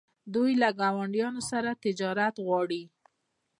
[0.33, 2.83] دوی له ګاونډیانو سره تجارت غواړي.